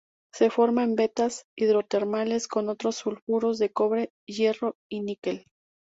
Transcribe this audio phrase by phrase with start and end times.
[0.33, 5.45] Se forma en vetas hidrotermales con otros sulfuros de cobre, hierro y níquel.